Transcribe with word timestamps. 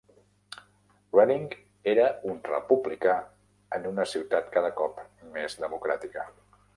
Reading 1.17 1.43
era 1.91 2.07
un 2.31 2.41
republicà 2.49 3.13
en 3.79 3.85
una 3.93 4.07
ciutat 4.15 4.49
cada 4.57 4.73
cop 4.81 4.99
més 5.37 5.59
democràtica. 5.67 6.25